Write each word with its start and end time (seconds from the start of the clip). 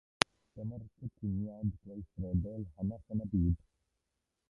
Dyma'r 0.53 0.85
cytuniad 0.95 1.69
gweithredol 1.83 2.67
hynaf 2.79 3.17
yn 3.17 3.25
y 3.29 3.33
byd. 3.37 3.65